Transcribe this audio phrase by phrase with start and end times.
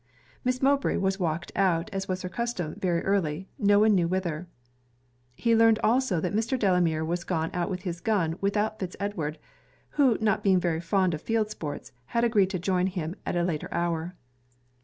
[0.43, 4.47] Miss Mowbray was walked out, as was her custom, very early, no one knew whither.
[5.35, 6.57] He learned also that Mr.
[6.57, 9.37] Delamere was gone out with his gun without Fitz Edward;
[9.89, 13.43] who not being very fond of field sports, had agreed to join him at a
[13.43, 14.15] later hour.